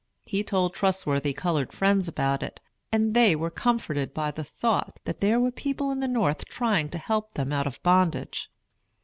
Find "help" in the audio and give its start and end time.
6.97-7.35